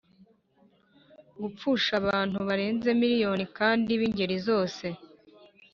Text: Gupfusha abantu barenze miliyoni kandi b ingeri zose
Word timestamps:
Gupfusha 1.41 1.91
abantu 2.01 2.37
barenze 2.47 2.89
miliyoni 3.01 3.45
kandi 3.57 3.89
b 3.99 4.01
ingeri 4.07 4.37
zose 4.47 4.85